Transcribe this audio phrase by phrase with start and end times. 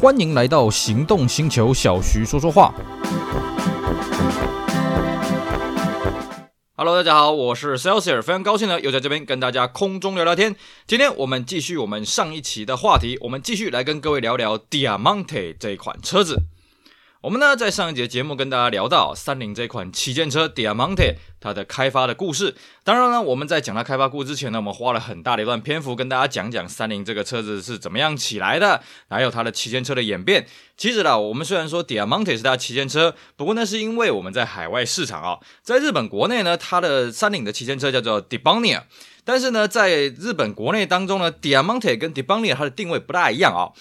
[0.00, 2.72] 欢迎来到行动星球，小徐说说话。
[6.76, 10.54] Hello，大家好，我是 Celsius，非常高兴呢，又在这边跟大家空中聊聊天。
[10.86, 16.42] 今天我们继续我们上一期的话题，我们继续来跟各位聊聊 Diamante 这一款车子。
[17.20, 22.54] 我们呢，在上一节节目跟大家聊到三菱这款旗舰车 Diamante 它的开发的故事。
[22.84, 30.46] 当然呢，我们在讲它开发故事之前呢，我们花了很大的一段篇幅跟大家讲讲三菱这个车子是怎么样起来的，还有它的旗舰车的演变。
[30.76, 38.82] 其实呢，我们虽然说 Diamante 是它旗舰车，不过那是因为我们在海外市场啊，在日本国内呢，它的三菱的旗舰车叫做 Debonair，
[39.24, 43.74] 但是呢，在日本国内当中呢，Diamante 跟 Debonair 它的定位不大一样啊。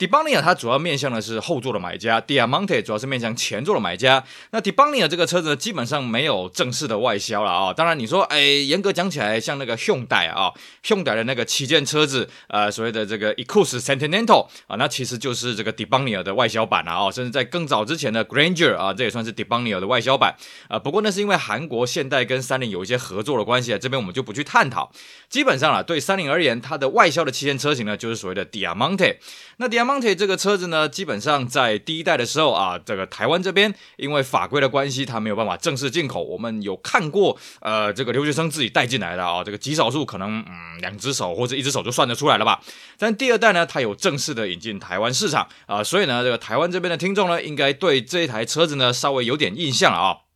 [0.00, 4.24] Debonair 它主要面向的是后座的买家，Diamante 主要是面向前座的买家。
[4.50, 10.50] 那 Debonair 这个车子呢，基本上没有正式的外销了啊、当然你说，哎，严格讲起来，像那个 Hyundai 啊
[10.82, 17.12] ，Hyundai 的那个旗舰车子，呃，所谓的这个 Eclipse Continental 啊，那其实就是这个 Debonair 的外销版了啊、哦。
[17.12, 20.34] 甚至在更早之前的 Grandeur 啊，这也算是 Debonair 的外销版
[20.68, 20.78] 啊。
[20.78, 24.90] 不过那是因为韩国现代跟三菱有一些合作的关系啊，这边我们就不去探讨。
[25.28, 29.16] 基本上啊，对三菱而言，它的外销的旗舰车型呢，就是所谓的 Diamante。
[29.58, 36.22] 那 Diam 这个车子呢，基本上在第一代的时候啊，这个台湾这边因为法规的关系，它没有办法正式进口。
[36.22, 42.60] 我们有看过，呃，这个留学生自己带进来的啊，这个极少数可能嗯两只手或者一只手就算得出来了吧。
[42.98, 50.29] 但第二代呢，它有正式的引进台湾市场啊，所以呢，这个台湾这边的听众呢，应该对这一台车子呢稍微有点印象了啊。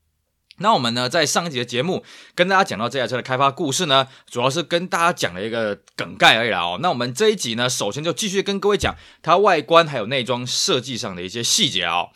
[0.59, 6.79] 那我们呢，在上一集的节目跟大家讲到这台车的开发故事呢，主要是跟大家讲了一个梗概而已啦哦。
[6.81, 12.07] 那我们这一集呢，首先就继续跟各位讲它外观还有内装设计上的一些细节啊。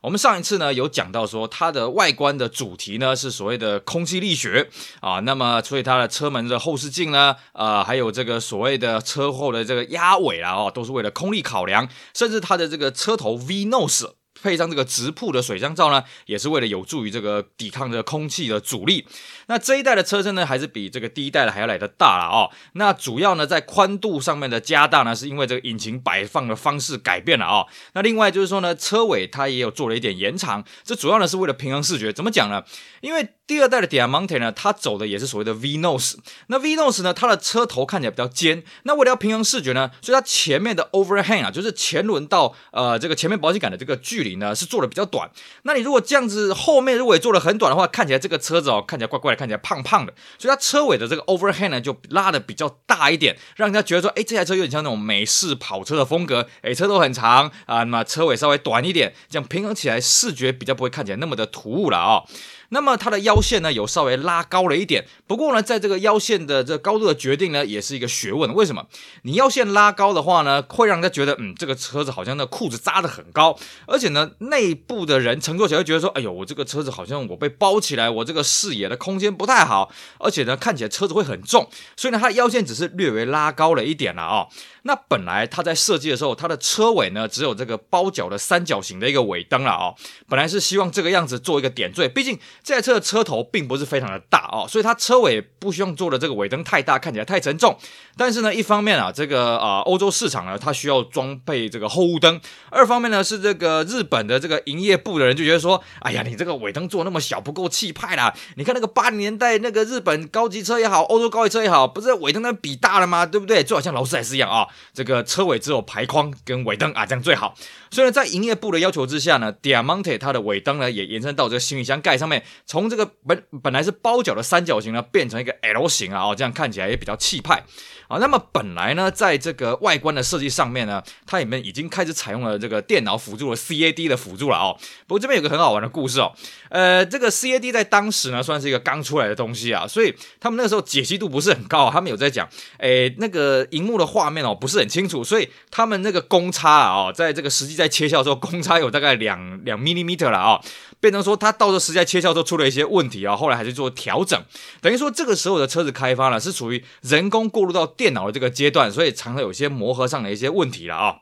[0.00, 14.17] 我们上一次呢有讲到说它的外观的主题呢是所谓的空气力学啊，那么所以它的车门的后视镜呢，呃，还有这个所谓的车后的这个压尾啊，哦，都是为了空力考量，甚至它的这个车头 V nose。
[14.42, 19.06] 配上这个直瀑的水箱罩呢，也是为了有助于这个抵抗这个空气的阻力。
[19.46, 22.50] 那这一代的车身呢，还是比这个第一代的还要来得大了哦。
[22.74, 27.66] 那主要呢，在宽度上面的加大呢，是因为这个引擎摆放的方式改变了哦。
[27.94, 32.12] 那另外就是说呢，车尾它也有做了一点延长，这主要呢是为了平衡视觉。
[32.12, 32.62] 怎么讲呢？
[33.00, 36.16] 因为第二代的 Diamante 呢，它走的也是所谓的 V nose。
[36.48, 38.62] 那 V nose 呢，它的车头看起来比较尖。
[38.82, 45.30] 那为了要平衡视觉呢，所以它前面的 overhang 啊，就是前轮到呃这个前面保险杆的这个距离呢，是做的比较短。
[45.62, 50.12] 那你如果这样子后面如果也做的很短的话，看起来这个车子哦，看起来怪怪的，看起来胖胖的。
[50.38, 56.46] 所以它车尾的这个 overhang 呢，就拉的比较大一点，让人家觉得说，哎，这台车有点像那种美式跑车的风格。
[56.60, 62.24] 哎，车头很长啊，那么车尾稍微短一点，这样平衡起来视觉比较不会看起来那么的突兀了啊、哦。
[62.70, 68.52] 那么它的腰线呢，有稍微拉高了一点，不过呢，在这个腰线的这高度的决定呢，也是一个学问。
[68.54, 68.86] 为什么？
[69.22, 84.48] 你腰线拉高的话呢，会让人家觉得，嗯，这个车子好像那裤子扎得很高，而且呢，内部的人乘坐起来会觉得说，哎呦，我这个车子好像我被包起来，我这个视野的空间不太好，而且呢，看起来车子会很重，所以呢，它的腰线只是略微拉高了一点了啊、哦。
[84.88, 89.94] 那本来它在设计的时候，它的车尾呢，只有这个包角的三角形的一个尾灯了、哦。
[90.28, 92.36] 本来是希望这个样子做一个点缀，毕竟。
[92.64, 97.76] 这台车的车头并不是非常的大哦，所以它车尾不希望做的这个尾灯太大，看起来太沉重。
[98.16, 102.38] 但是呢，一方面啊，这个啊欧洲市场呢，它需要装配这个后雾灯；
[102.70, 108.34] 二方面呢，是这个日本的这个营业部的人就觉得说，哎呀，你这个尾灯做那么小，不够气派啦。
[108.56, 113.26] 你看那个八零年代那个日本高级车也好，欧洲高级车也好，不是尾灯那比大了吗？
[113.26, 113.62] 对不对？
[113.62, 117.54] 就好像劳斯莱斯一样啊，这个车尾只有排框跟尾灯啊，这样最好。
[117.90, 127.64] 所以呢，在营业部的要求之下呢，Diamante 它的尾灯呢也延伸到这个行李箱盖上面，从这个本本来是包角的三角形呢，变成一个 L 型啊，哦，这样看起来也比较气派。
[128.08, 134.78] 啊，那么本来呢，在这个外观的设计上面呢，它里面已经开始采用了这个电脑辅助的 CAD 的辅助了哦。
[135.06, 136.32] 不过这边有个很好玩的故事哦，
[136.70, 150.60] 呃，这个 CAD 在当时呢算是一个刚出来的东西啊，所以他们那时候解析度不是很高，他们有在讲，诶，那个荧幕的画面哦不是很清楚，所以他们那个公差啊，在这个实际在切削的时候，公差有大概两两 millimeter 了啊，
[151.00, 154.42] 变成说它到时候实际在切削时候出了一些问题啊，后来还是做调整，
[154.80, 157.88] 等于说这个时候的车子开发呢是属于人工过渡到。
[157.98, 161.16] 电脑的这个阶段，所以常常有些磨合上的一些问题了啊、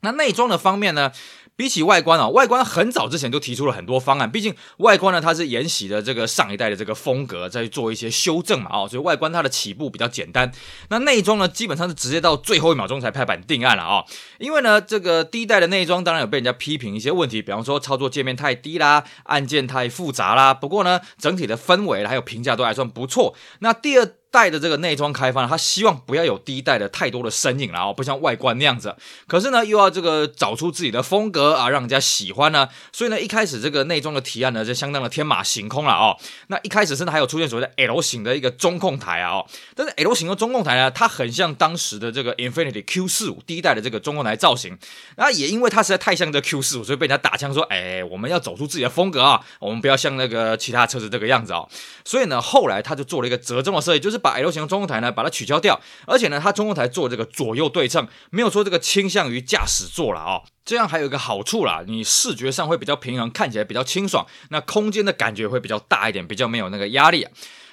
[0.00, 1.12] 那内装的方面呢，
[1.54, 4.30] 比起外观啊、外观很早之前就提出了很多方案。
[4.30, 8.88] 毕竟外观呢，它是沿袭的这个上一代的这个风格，再去做一些修正嘛、哦。
[8.88, 10.50] 所以外观它的起步比较简单。
[10.88, 14.04] 那内装呢，基本上是直接到最后一秒钟才拍板定案了啊、哦。
[14.38, 20.52] 因为呢，这个第一代的内装当然有被人家批评一些问题，比方说操作界面太低啦，按键太复杂啦。
[20.54, 23.34] 不过呢，整体的氛围还有评价都还算不错。
[23.60, 24.14] 那第二。
[24.32, 28.96] 代的这个内装开发呢，他希望不要有第一代的太多的身影了啊，不像外观那样子。
[29.28, 32.68] 可是呢，又要这个找出自己的风格啊，让人家喜欢呢。
[32.90, 36.16] 所以呢，一开始这个内装的提案呢，就相当的天马行空了哦。
[36.46, 39.46] 那一开始甚至还有出现所谓的 L 型的一个中控台啊哦。
[39.76, 44.78] 但是 L 型的中控台呢，它很像当时的这个 Infiniti Q45 第一代的这个中控台造型。
[45.16, 51.68] 那也因为它实在太像这 Q45，所以被人家打枪说：“哎，我们要走出自己的风格啊，我们不要像那个其他车子这个样子哦。”
[52.04, 60.42] 所以呢，后来他就做了一个折中的设计，就是把 L 型中控台呢把它取消掉，而且呢，它中控台做这个左右对称，没有说这个倾向于驾驶座了哦。
[60.64, 67.26] 这样还有一个好处啦，你视觉上会比较平衡，看起来比较清爽，那空间的感觉会比较大一点，比较没有那个压力。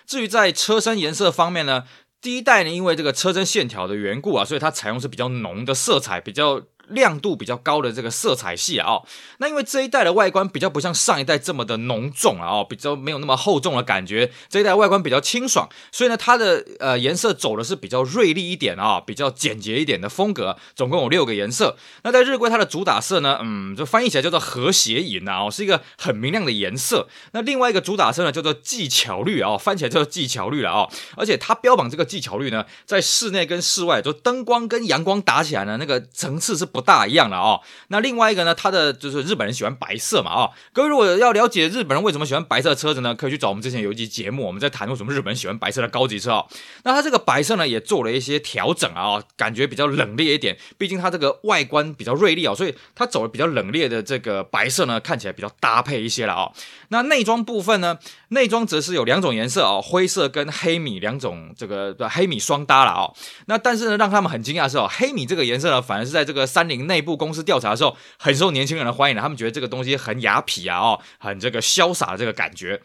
[0.07, 1.83] 至于在车身颜色方面呢，
[2.19, 6.63] 第一代呢，因为这个车身线条的缘故啊，所以它采用是比较浓的色彩，比较。
[6.89, 9.05] 亮度比较高的这个色彩系啊，哦，
[9.37, 21.77] 那因为这一代的外观比较不像上一代这么的浓重啊，哦，比较没有那么厚重的感觉，这一代外观比较清爽，所以呢，它的呃颜色走的是比较锐利一点啊，比较简洁一点的风格，总共有六个颜色。
[22.03, 27.07] 那在日规它的主打色呢，嗯，就翻译起来叫做和谐银啊，哦，是一个很明亮的颜色。
[27.33, 36.78] 那另外一个主打色呢叫做技巧绿啊，哦，翻起来叫做技巧绿了啊，而且它标榜这个技巧绿呢，在室内跟室外，就灯光跟阳光打起来呢，那个层次是不。
[36.79, 37.59] 不大一样了哦，
[37.89, 46.47] 那另外一个呢，它的就是日本人喜欢白色嘛哦，各位如果要了解日本人为什么喜欢白色车子呢，可以去找我们之前有一集节目，我们在谈为什么日本人喜欢白色的高级车哦。
[46.83, 56.53] 那它这个白色呢，也做了一些调整啊，感觉比较冷冽一点，毕竟它这个外观比较锐利哦，所以它走了比较冷冽的这个白色呢，看起来比较搭配一些了哦。
[56.87, 57.99] 那内装部分呢，
[58.29, 63.13] 内装则是有两种颜色哦，灰色跟黑米两种这个黑米双搭了哦。
[63.47, 69.21] 那但是呢，让他们很惊讶的是哦，黑米这个颜色呢，反而是在这个三内部公司调查的时候，很受年轻人的欢迎的。
[69.21, 72.79] 他们觉得这个东西很雅痞啊，哦，很这个潇洒的这个感觉。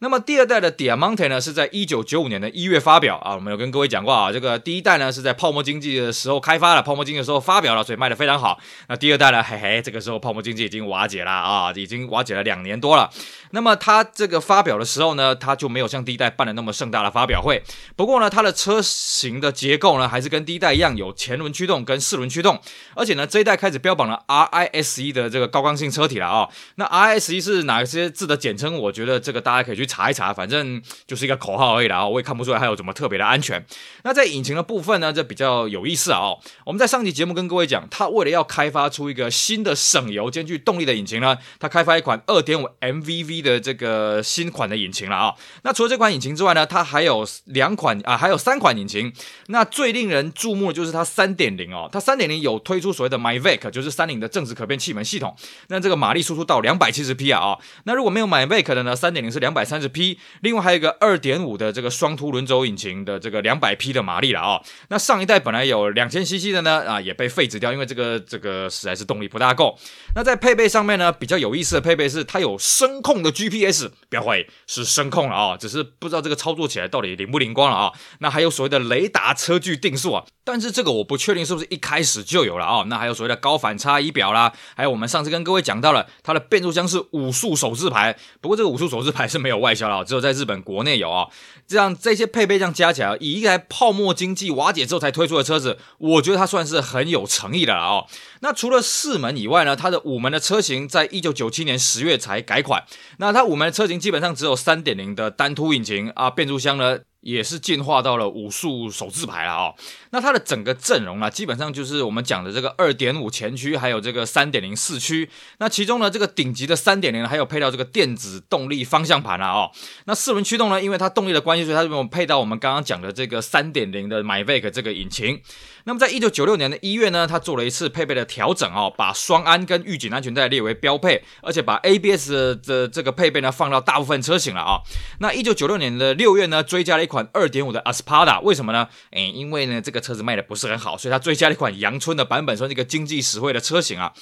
[0.00, 3.34] 那么第二代的 Diamante 呢，是在一九九五年的一月发表啊。
[3.34, 8.58] 我们有跟各位讲过啊，这个第一代呢是在泡沫经济的时候开发了，泡沫经济的时候发表了，所以卖得非常好。
[8.88, 13.10] 那第二代呢，嘿嘿，这个时候泡沫经济已经瓦解了啊，已经瓦解了两年多了。
[13.52, 17.62] 那么它这个发表的时候呢，它就没有像第一代办的那么盛大的发表会。
[17.94, 22.60] 不过呢，它的车型的结构呢，还是跟第一代一样，有前轮驱动跟四轮驱动。
[22.94, 26.48] 而且呢，这一代开始标榜了 RISE 的这个高刚性车体了啊。
[26.74, 28.76] 那 RISE 是哪些字的简称？
[28.76, 32.06] 我觉得这个大家可以去查一查，反正就是一个口号而已啦。
[32.06, 33.64] 我也看不出来它有什么特别的安全。
[34.02, 36.34] 那在引擎的部分呢，这比较有意思啊。
[36.64, 45.34] 我们在上期节目跟各位讲，它为了要开发出一个新的省油兼具动力的引擎呢，它开发一款2.5 MVV 的这个新款的引擎了啊。
[45.62, 49.12] 那除了这款引擎之外呢，它还有两款啊，还有三款引擎。
[49.48, 55.34] 那最令人注目的就是它3.0哦，它3.0有推出所谓的 MyVac，就是三菱的正时可变气门系统。
[55.68, 57.58] 那这个马力输出到270匹啊啊。
[57.84, 59.38] 那如果没有 MyVac 的呢，3.0是
[59.80, 60.18] 230匹。
[60.40, 64.60] 另外还有一个2.5的这个双凸轮轴引擎的这个200匹的马力了啊。
[64.88, 69.78] 那上一代本来有 2000cc 的呢啊，也被废止掉，因为这个这个实在是动力不大够。
[70.14, 77.92] 那在配备上面呢，比较有意思的配备是它有声控的 GPS，不要怀疑是声控了啊，只是不知道这个操作起来到底灵不灵光了啊。
[78.20, 82.84] 那还有所谓的雷达车距定速啊，但是这个我不确定是不是一开始就有了啊。
[82.88, 91.26] 那还有所谓的高反差仪表啦，还有我们上次跟各位讲到了它的变速箱是五速手自排，不过这个五速手自排是没有外销了，只有在日本国内有啊。
[91.66, 98.04] 这样这些配备这样加起来，以一台泡沫经济瓦解之后才推出的车子，我觉得它算是很有诚意的了啊。
[98.38, 102.84] 那除了四门以外呢，它的五门的车型在一九九七年十月才改款。
[103.18, 109.74] 那它五门的车型基本上只有三点零的单凸引擎啊，变速箱呢也是进化到了武术手自排了啊。
[110.10, 115.28] 那它的整个阵容呢，基本上就是我们讲的这个二点五前驱，还有这个三点零四驱。
[115.58, 119.70] 那其中呢，这个顶级的三点零还有配到这个电子动力方向盘了啊。
[120.04, 125.40] 那四轮驱动呢，因为它动力的关系，所以它就没有配到我们刚刚讲的这个三点零的 MyVac 这个引擎。
[125.86, 134.80] 那么在一九九六年的一月呢，它做了一次配备的调整啊，把双安跟预警安全带列为标配，而且把 ABS 的这个配备呢放到大部分车型了啊。
[135.20, 138.88] 那一九九六年的六月呢，追加了一款二点五的 Aspada，为什么呢？
[139.12, 144.12] 诶，因为呢这个车子卖的不是很好，所以它追加了一款阳春的版本，算是一个经济实惠的车型啊。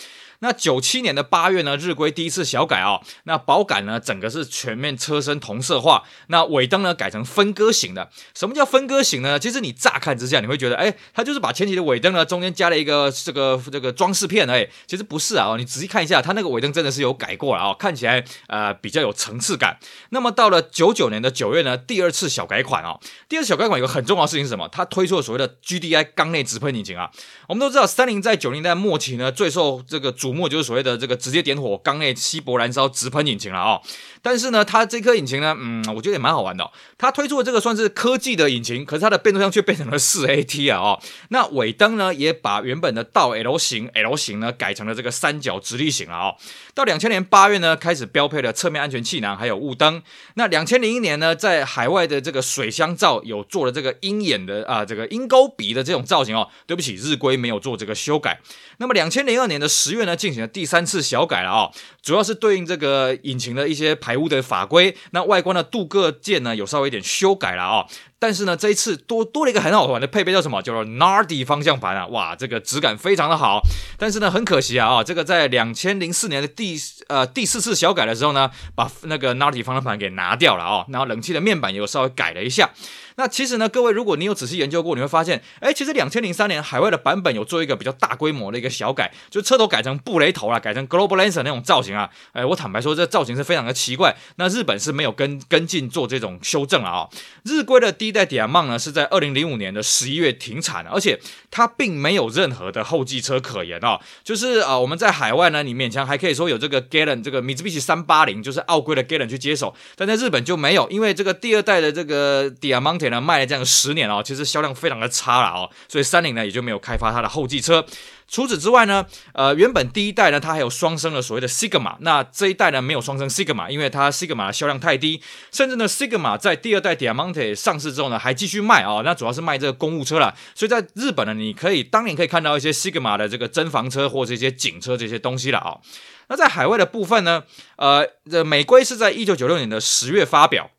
[0.40, 8.10] 那九七年的八月呢，日规第一次小改啊，那保杆呢，整个是全面车身同色化，那尾灯呢改成分割型的。
[8.34, 9.38] 什么叫分割型呢？
[9.38, 19.78] 其实你乍看之下你会觉得，哎，它就是把前期的尾灯呢中间加了一个这个这个装饰片，哎，其实不是啊，你仔细看一下，它那个尾灯真的是有改过了啊，看起来呃比较有层次感。
[20.10, 24.68] 那么到了九九年的九月呢，第二次小改款啊，第二次小改款有个很重要的事情是什么？
[24.68, 27.10] 它推出了所谓的 GDI 缸内直喷引擎啊。
[27.48, 33.80] 我们都知道三菱在九零代末期呢最受这个瞩目就是所谓的这个直接点火、缸内稀薄燃烧直喷引擎了哦。
[34.24, 36.68] 但是呢，它这颗引擎呢，嗯，我觉得也蛮好玩的。
[36.96, 41.00] 它推出的这个算是科技的引擎，可是它的变速箱却变成了四 AT 啊哦。
[41.28, 46.34] 那尾灯呢，也把原本的倒 L 型 L 型呢改成了这个三角直立型了哦。
[46.72, 50.02] 到两千年八月呢，开始标配了侧面安全气囊还有雾灯。
[50.36, 56.48] 那两千零一年呢，在海外的这个水箱罩有做了这个鹰眼的啊，这个鹰钩鼻的这种造型哦。
[56.66, 58.40] 对不起，日规没有做这个修改。
[58.78, 64.96] 那么两千零二年的十月呢，进行了第三次小改了哦，主要是对应这个引擎的一些排污的法规。
[65.10, 67.86] 那外观的镀铬件呢，有稍微一点修改了哦。
[68.18, 70.62] 但是呢，这一次多多了一个很好玩的配备，叫什么？
[70.62, 72.06] 叫做 Nardi 方向盘啊！
[72.06, 73.60] 哇，这个质感非常的好。
[73.98, 76.76] 但是呢，很可惜啊，啊，这个在两千零四年的第
[77.08, 82.70] 呃第四次小改的时候呢，把那个 Nardi 方向盘给拿掉了哦，然后冷气的面板也有稍微改了一下。
[83.16, 92.10] 那其实呢，各位，如果你有仔细研究过，你会发现，哎，其实两千零三年海外的版本有做一个比较大规模的一个小改，就车头改成布雷头啦，改成 globalancer 那种造型啊。
[92.32, 94.16] 哎，我坦白说，这造型是非常的奇怪。
[94.34, 97.08] 那日本是没有跟跟进做这种修正了啊、
[97.44, 101.18] 日规的第一代 Diamant 呢，是在二零零五年的十一月停产，而且
[101.50, 103.98] 它并没有任何的后继车可言哦。
[104.22, 117.86] 就是啊、我们在海外呢，你勉强还可以说有这个 Galant 这个 Mitsubishi 三八零，就是奥规的 Galant 去接手，但在日本就没有，因为这个第二代的这个 Diamante 呢，卖了这样十年哦，其实销量非常的差了哦，所以三菱呢也就没有开发它的后继车。
[118.26, 130.34] 除此之外呢，呃，原本第一代呢它还有双生的所谓的 Sigma，那这一代呢没有双生 Sigma，因为它 Sigma 的销量太低，甚至呢 Sigma 在第二代 Diamante 上市之后呢还继续卖啊、哦，那主要是卖这个公务车啦。
[130.54, 135.80] 所以在日本呢，你可以当年可以看到一些 Sigma 的这个增房车或者一些警车这些东西了啊、哦。
[136.28, 137.44] 那在海外的部分呢，
[137.76, 140.70] 呃，这美规是在一九九六年的十月发表。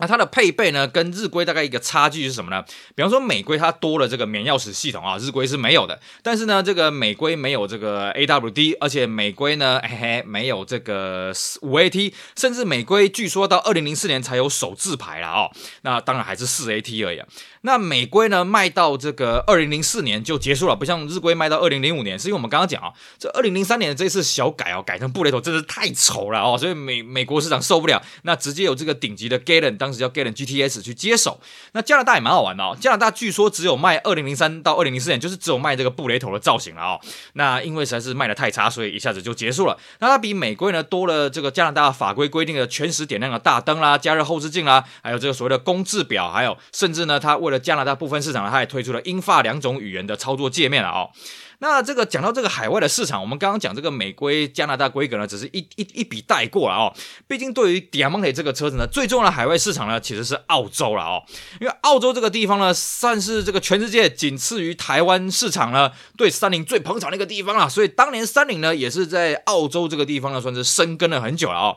[0.00, 2.64] 那它的配备呢，跟日规大概一个差距是什么呢？
[2.94, 6.00] 比方说美规它多了这个免钥匙系统啊，日规是没有的。
[6.22, 15.50] 但是呢，这个美规没有这个 AWD，而且美规呢，嘿嘿，没有这个五 AT，甚至美规据说到二零零四年才有手自排了哦。
[15.82, 17.22] 那当然还是四 AT 而已。
[17.62, 31.40] 那美规呢，卖到这个二零零四年就结束了，不像日规卖到二零零五年，是因为我们刚刚讲啊，这二零零三年的这次小改哦，改成布雷头真的是太丑了哦，所以美美国市场受不了，那直接有这个顶级的 Galant 当当时叫 Galen GTS 去接手。
[31.72, 37.00] 那加拿大也蛮好玩的哦，加拿大据说只有卖二零零三到二零零四年，就是只有卖这个布雷头的造型了哦。
[37.32, 39.76] 那因为实在是卖得太差，所以一下子就结束了。
[39.98, 51.10] 那它比美规呢多了这个加拿大法规规定的全时点亮的大灯啦、加热后视镜啦，还有这个所谓的公制表，还有甚至呢，它为了加拿大部分市场，它也推出了英法两种语言的操作界面了哦。
[51.60, 56.92] 那这个讲到这个海外的市场，我们刚刚讲这个美规加拿大规格呢，只是一一一笔带过了哦。
[57.28, 61.22] 毕竟对于 Diamante 这个车子呢，最重要的海外市场呢，其实是澳洲了哦。
[61.60, 67.68] 因为澳洲这个地方呢，算是这个全世界仅次于台湾市场呢，对三菱最捧场的一个地方了。
[67.68, 71.76] 所以当年三菱呢，也是在澳洲这个地方呢，算是深耕了很久了哦。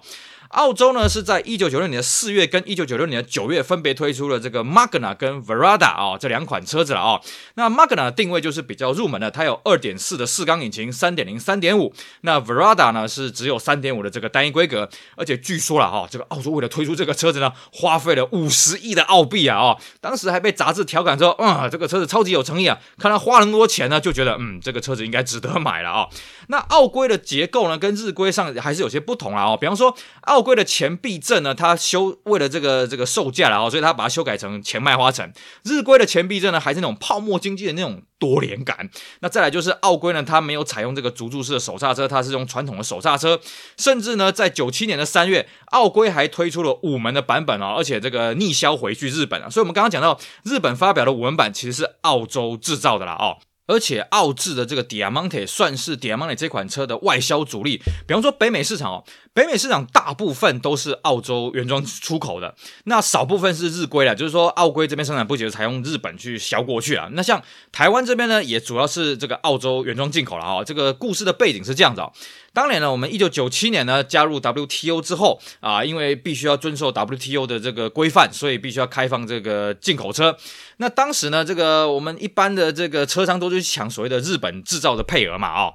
[0.53, 7.19] 澳洲呢是在一九九六年的四月跟一九九六年的九月分别推出了这个 Magna 跟 Verada 啊、这两款车子了啊、
[7.55, 11.91] 那 Magna 的定位就是比较入门的，它有二点四的四缸引擎，三点零、三点五。
[12.22, 26.07] 那 Verada 呢是只有三点五的这个单一规格，而且据说了哈、哦，这个澳洲为了推出这个车子呢，花费了五十亿的澳币啊哦，当时还被杂志调侃说，嗯，这个车子超级有诚意啊，看他花了那么多钱呢，就觉得嗯，这个车子应该值得买了啊、
[26.50, 30.42] 那澳规的结构呢，跟日规上还是有些不同了啊哦，比方说澳。
[30.43, 35.33] 规的前避震呢，它修为了这个这个售价了哦，所以它把它修改成前麦花臣。
[35.63, 38.89] 日规的前避震呢，还是那种泡沫经济的那种多连杆。
[39.21, 43.39] 那再来就是澳规呢，它没有采用这个足柱式的手刹车，它是用传统的手刹车。
[43.77, 49.50] 甚至呢，在九七年的三月，澳规还推出了五门的版本哦，而且这个逆销回去日本啊。
[49.50, 53.38] 所以我们刚刚讲到日本发表的五门版其实是澳洲制造的啦哦。
[53.65, 57.77] 而且澳制的这个 Diamante 算是 Diamante 这款车的外销主力。
[58.05, 67.09] 比方说北美市场哦，北美市场大部分都是澳洲原装出口的，那少部分是日规了，就是说澳规这边生产不及，采用日本去销过去啊。
[67.13, 70.63] 那像台湾这边呢，也主要是这个澳洲原装进口了啊。
[70.63, 72.13] 这个故事的背景是这样子哦。
[72.53, 80.37] 当年呢，我们一九九七年呢加入 WTO 之后啊，因为必须要遵守 WTO 的这个规范，所以必须要开放这个进口车。
[80.77, 85.73] 那当时呢，这个我们一般的这个车商都去抢所谓的日本制造的配额嘛，哦。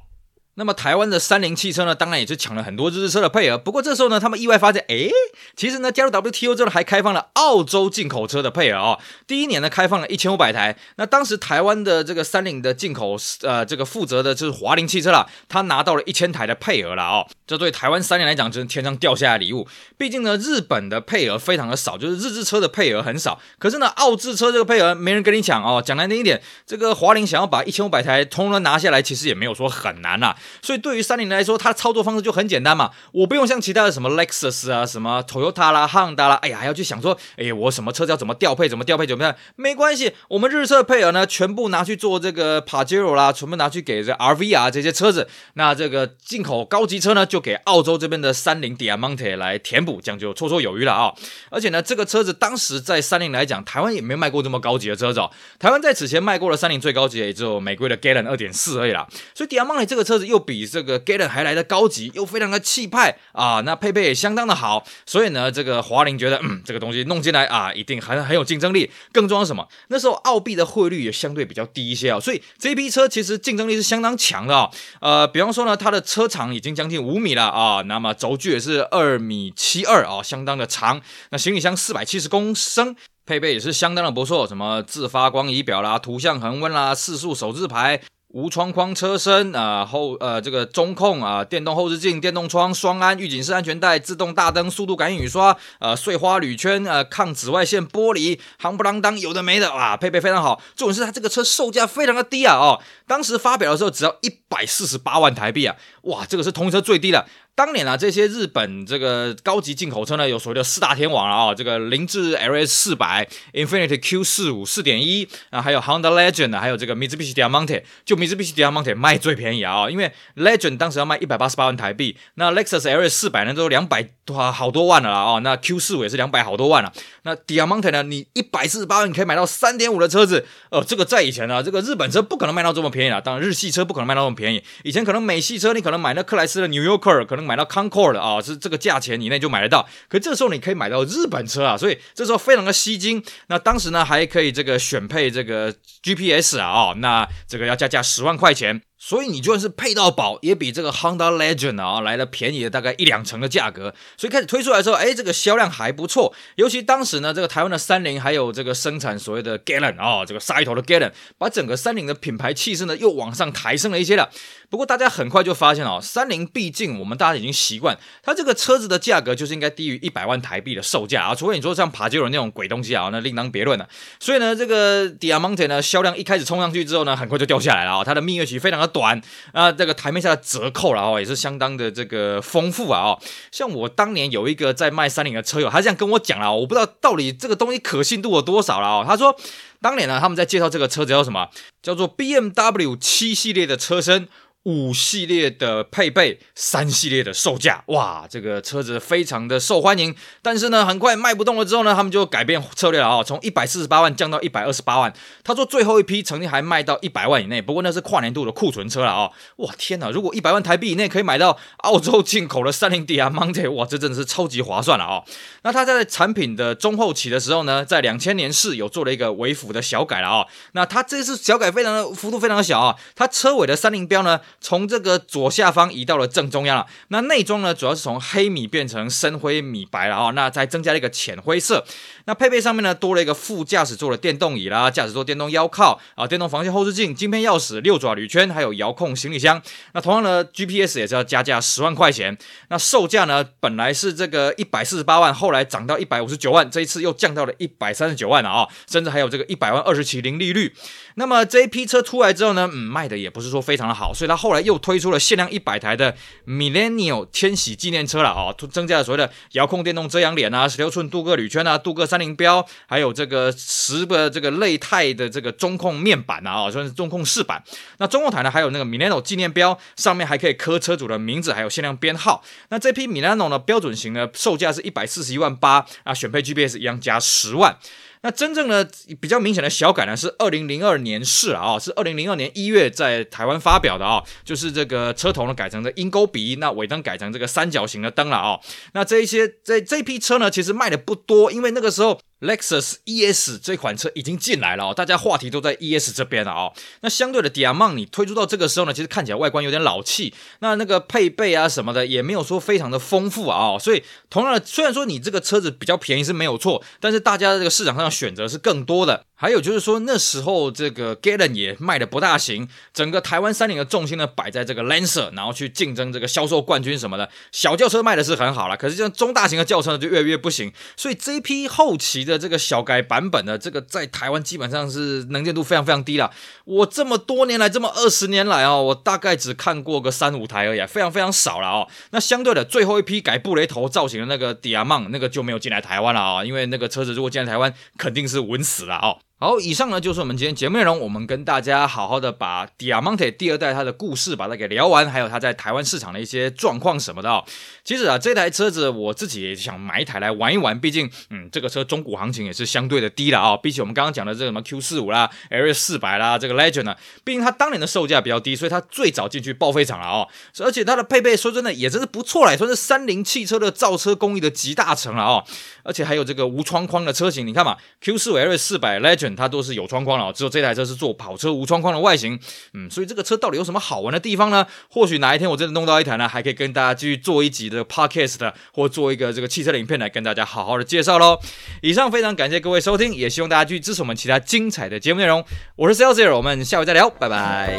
[0.58, 3.56] 那么台湾的三菱汽车呢，当然也是抢了很多日系车的配额。
[3.56, 5.08] 不过这时候呢，他们意外发现，诶，
[5.54, 8.98] 其实呢，加入 WTO 之后还开放了澳洲进口车的配额哦。
[9.24, 10.76] 第一年呢，开放了一千五百台。
[10.96, 17.24] 那当时台湾的这个三菱的进口，呃，这个负责的就是华菱汽车啦，他拿到了一千台的配额了哦。
[17.46, 19.68] 这对台湾三菱来讲，真是天上掉下来的礼物。
[19.96, 23.40] 毕竟呢，日本的配额非常的少，就是日制车的配额很少。
[23.60, 25.80] 可是呢，澳制车这个配额没人跟你抢哦。
[25.80, 30.36] 讲难听一点，这个华菱想要把一千五百台通通拿下来，其实也没有说很难呐、啊。
[30.62, 39.35] 所以对于三菱来说，它的操作方式就很简单嘛，我不用像其他的什么 Lexus 啊、什么 Toyota 啦、Honda 啦，哎呀，还要去想说，哎，我什么车子要怎么调配，怎么调配，怎么样？
[39.57, 45.28] 没关系，我们日车配额呢，全部拿去做这个 Pajero 啦，全部拿去给这 RVR 这些车子。
[45.55, 51.12] 那这个进口高级车呢，就给澳洲这边的三菱 Diamante 来填补，这样就绰绰有余了啊、
[51.50, 55.31] 而且呢，这个车子当时在三菱来讲，台湾也没卖过这么高级的车子哦。
[55.59, 59.07] 台湾在此前卖过的三菱最高级也只有美国的 Galant 二点四而已啦。
[59.35, 63.61] 所以 Diamante 这个车子又比这个 Galant 还来的高级，又非常的气派啊。
[63.64, 68.90] 那配备也相当的好，所以呢，这个华凌觉得，嗯，这个东西弄进来啊，一定很很有竞争力。
[69.12, 69.68] 更重要什么？
[69.88, 74.71] 那时候澳币的汇率也相对比较低一些哦，所以这批车其实竞争力是相当强的哦。
[75.00, 81.00] 呃，比方说呢，它的车长已经将近五米了啊，那么轴距也是二米七二啊，相当的长。
[81.30, 82.95] 那行李箱四百七十公升，
[83.26, 88.00] 配备也是相当的不错，什么自发光仪表啦、图像恒温啦、四速手自排。
[88.35, 100.61] 无窗框车身啊，后呃这个中控啊，电动后视镜、电动窗、双安、预警式安全带、自动大灯、速度感应雨刷、呃碎花铝圈、呃抗紫外线玻璃，夯不啷当有的没的哇，配备非常好。
[100.76, 107.26] 重点是它这个车售价非常的低啊哦，当时发表的时候只要一百四十八万台币啊，哇，这个是同车最低的。
[107.58, 123.08] 当年啊，这些日本这个高级进口车呢，有所谓的四大天王了啊，这个凌志 LS 四百、Infiniti Q 四五四点一啊，还有 Honda Legend，还有这个 Mitsubishi Diamante，就 Mitsubishi Diamante 卖最便宜啊，因为 Legend 当时要卖一百八十八万台币，那 Lexus LS
[123.08, 126.92] 四百呢都两百多好多万了啦啊，那 Q 四五也是两百好多万了，
[127.24, 137.48] 那 Diamante 呢，你一百四十八万你可以买到三点五的车子，呃，这个在以前呢，这个日本车不可能卖到这么便宜了，当然日系车不可能卖到这么便宜，以前可能美系车你可能买那克莱斯的 New Yorker 可能。
[137.49, 139.88] 买到 Concord 啊，是这个价钱以内就买得到。
[140.09, 143.23] 可这时候你可以买到日本车啊，所以这时候非常的吸睛。
[143.47, 148.83] 那当时呢还可以这个选配这个 GPS 啊，哦，那这个要加价十万块钱。
[149.08, 153.94] 所以你就算是配到宝，也比这个 Honda Legend 啊来的便宜了大概一两成的价格。
[154.18, 156.34] 所以开始推出来之后，哎，这个销量还不错。
[156.56, 164.28] 尤其当时呢，这个台湾的三菱还有这个生产所谓的 Galant 啊，这个杀一头的 Galant，把整个三菱的品牌气势呢又往上抬升了一些了。
[164.68, 173.88] 不过大家很快就发现哦，三菱毕竟我们大家已经习惯，它这个车子的价格就是应该低于一百万台币的售价啊，除非你说像帕杰罗那种鬼东西啊，那另当别论了。
[174.21, 183.19] 所以呢，这个 Diamante 呢销量一开始冲上去之后呢，很快就掉下来了啊，它的蜜月期非常的短短啊，这个台面下的折扣了哦，也是相当的这个丰富啊哦。
[183.52, 189.04] 像我当年有一个在卖三菱的车友，他这样跟我讲了，我不知道到底这个东西可信度有多少了哦。
[189.06, 189.34] 他说，
[189.80, 191.49] 当年呢他们在介绍这个车子叫什么？
[191.80, 194.28] 叫做 BMW 七系列的车身。
[194.69, 200.15] 五系列的配备，三系列的售价，哇，这个车子非常的受欢迎。
[200.43, 205.11] 但是呢，很快卖不动了之后呢，他们就改变策略了啊，从一百四十八万降到一百二十八万。
[205.43, 209.31] 他说最后一批曾经还卖到一百万以内，不过那是跨年度的库存车了啊。
[209.57, 210.11] 哇，天哪！
[210.11, 215.23] 如果一百万台币以内可以买到澳洲进口的三菱 D R Monte，哇，这真的是超级划算了啊。
[215.63, 220.47] 那他在产品的中后期的时候呢，在两千年是有做了一个微幅的小改了啊。
[220.73, 224.39] 那他这次小改非常的幅度非常的小啊，他车尾的三菱标呢。
[224.60, 226.86] 从这个左下方移到了正中央了。
[227.08, 230.30] 那内装呢，主要是从黑米变成深灰米白了啊。
[230.32, 231.84] 那再增加了一个浅灰色。
[232.26, 239.60] 那配备上面呢，多了一个副驾驶座的电动椅啦，驾驶座电动腰靠啊，电动防泻后视镜，晶片钥匙，六爪铝圈，还有遥控行李箱。
[239.92, 242.36] 那同样的 GPS 也是要加价十万块钱。
[242.68, 250.75] 那售价呢，本来是这个一百四十八万，后来涨到一百五十九万，这一次又降到了一百三十九万了啊，甚至还有这个一百万二十七零利率。
[251.14, 267.62] 那么这一批车出来之后呢，嗯，卖的也不是说非常的好，所以它后来又推出了限量一百台的 Millennial 千禧纪念车了啊，增加了所谓的遥控电动遮阳帘啊，十六寸镀铬铝圈啊，镀铬三菱标，还有这个十个这个类钛的这个中控面板啊，算是中控饰板。
[267.98, 272.44] 那中控台呢，还有那个 Milano 纪念标，上面还可以刻车主的名字，还有限量编号。
[272.68, 277.76] 那这批 Milano 呢，标准型呢，售价是一百四十一万八啊，选配 GPS 一样加十万。
[278.23, 278.89] 那真正的
[279.21, 288.61] 比较明显的小改呢，是二零零二年式啊、是二零零二年一月在台湾发表的啊、就是这个车头呢改成这鹰钩鼻，那尾灯改成这个三角形的灯了啊、
[288.93, 292.21] 那这一些这这批车呢，其实卖的不多，因为那个时候。
[292.40, 296.72] Lexus ES 这款车已经进来了哦，大家话题都在 ES 这边了哦。
[297.00, 303.78] 那相对的 Diamon 你推出到这个时候呢，其实看起来外观有点老气，那那个配备啊什么的也没有说非常的丰富啊。
[303.78, 309.24] 所以同样的，虽然说你这个车子比较便宜是没有错，但是大家的这个市场上选择是更多的。
[309.40, 317.30] 还有就是说，那时候这个 g a l e n 也卖的不大行，整个台湾三菱的重心呢摆在这个 Lancer，然后去竞争这个销售冠军什么的。
[317.52, 320.72] 小轿车卖的是很好了，可是像中大型的轿车呢就越来越不行。
[320.96, 326.32] 所以这一批后期的这个小改版本的这个在台湾基本上是能见度非常非常低了。
[326.64, 331.86] 我这么多年来，这么二十年来哦，我大概只看过个三五台而已，非常非常少了哦。
[332.10, 339.20] 那相对的，最后一批改布雷头造型的那个 Diamond，那个就没有进来台湾了啊，因为那个车子如果进来台湾，肯定是稳死了哦。
[339.40, 340.98] 好，以上呢就是我们今天节目内容。
[340.98, 347.44] 我们跟大家好好的把 Diamante 第二代它的故事把它给聊完，还有它在台湾市场的一些状况什么的哦。
[347.84, 353.56] 其实啊，这台车子我自己也想买一台来玩一玩，毕竟嗯，这个车中古行情也是相对的低了啊。
[353.56, 360.26] 比起我们刚刚讲的这什么 Q 四五啦、LS 四百啦，这个 Legend 呢，毕竟它当年的售价比较低，所以它最早进去报废厂了哦。
[360.58, 365.44] 而且它的配备说真的也真是不错啦，也算是三菱汽车的造车工艺的集大成了哦。
[365.84, 370.32] 而且还有这个无窗框的车型，你看嘛，Q 四五、LS 四百、Legend 它都是有窗框了。
[370.32, 372.38] 只有这台车是做跑车无窗框的外形，
[372.75, 374.67] 嗯，所以这个车到底有什么好玩的地方呢？
[374.91, 381.38] 或许哪一天我真的弄到一台呢，还可以跟大家继续做一集的 podcast，或做一个这个汽车的影片来跟大家好好的介绍喽。
[381.82, 385.45] 以上非常感谢各位收听，也希望大家继续支持我们其他精彩的节目内容。
[385.76, 387.78] 我是 Celsius，我们下回再聊，拜拜。